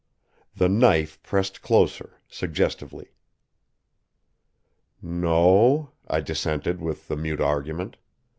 [0.55, 3.11] The knife pressed closer, suggestively.
[4.99, 7.97] "No," I dissented with the mute argument.